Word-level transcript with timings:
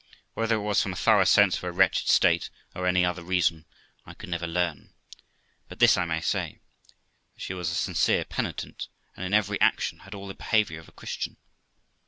Whether 0.33 0.55
it 0.55 0.61
was 0.61 0.81
from 0.81 0.93
a 0.93 0.95
thorough 0.95 1.25
sense 1.25 1.53
of 1.57 1.61
her 1.61 1.71
wretched 1.71 2.07
state, 2.07 2.49
or 2.73 2.87
any 2.87 3.05
other 3.05 3.21
reason, 3.21 3.65
I 4.03 4.15
could 4.15 4.29
never 4.29 4.47
learn; 4.47 4.89
but 5.69 5.77
this 5.77 5.95
I 5.95 6.05
may 6.05 6.21
say, 6.21 6.57
that 7.35 7.39
she 7.41 7.53
was 7.53 7.69
a 7.69 7.75
sincere 7.75 8.25
penitent, 8.25 8.87
and 9.15 9.23
in 9.23 9.35
every 9.35 9.61
action 9.61 9.99
had 9.99 10.15
all 10.15 10.27
the 10.27 10.33
behaviour 10.33 10.79
of 10.79 10.89
a 10.89 10.93
Christian. 10.93 11.37